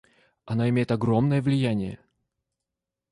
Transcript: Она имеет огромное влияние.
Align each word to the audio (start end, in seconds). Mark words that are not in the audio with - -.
Она 0.45 0.67
имеет 0.69 0.89
огромное 0.91 1.43
влияние. 1.43 1.99